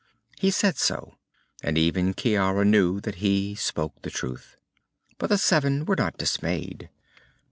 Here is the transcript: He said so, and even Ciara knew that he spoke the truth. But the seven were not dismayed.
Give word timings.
He 0.39 0.49
said 0.49 0.79
so, 0.79 1.13
and 1.61 1.77
even 1.77 2.15
Ciara 2.15 2.65
knew 2.65 2.99
that 3.01 3.17
he 3.21 3.53
spoke 3.53 4.01
the 4.01 4.09
truth. 4.09 4.57
But 5.19 5.27
the 5.27 5.37
seven 5.37 5.85
were 5.85 5.95
not 5.95 6.17
dismayed. 6.17 6.89